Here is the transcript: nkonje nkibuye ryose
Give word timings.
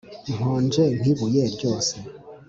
nkonje 0.33 0.83
nkibuye 0.99 1.43
ryose 1.55 1.95